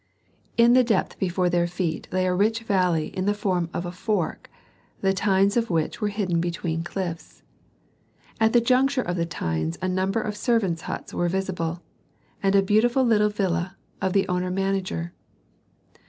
In 0.57 0.73
the 0.73 0.83
depth 0.83 1.19
before 1.19 1.47
their 1.47 1.67
feet 1.67 2.07
lay 2.11 2.25
a 2.25 2.33
rich 2.33 2.61
valley 2.63 3.15
in 3.15 3.25
the 3.25 3.35
form 3.35 3.69
of 3.71 3.85
a 3.85 3.91
fork 3.91 4.49
the 5.01 5.13
tines 5.13 5.55
of 5.55 5.69
which 5.69 6.01
were 6.01 6.07
hidden 6.07 6.41
between 6.41 6.83
cliffs. 6.83 7.43
At 8.39 8.51
the 8.51 8.61
juncture 8.61 9.03
of 9.03 9.15
the 9.15 9.27
tines 9.27 9.77
a 9.79 9.87
number 9.87 10.19
of 10.19 10.35
servants' 10.35 10.81
huts 10.89 11.13
were 11.13 11.29
visible, 11.29 11.83
and 12.41 12.55
the 12.55 12.63
beautiful 12.63 13.03
little 13.03 13.29
villa 13.29 13.77
of 14.01 14.13
the 14.13 14.27
owner 14.27 14.47
or 14.47 14.49
manager. 14.49 15.13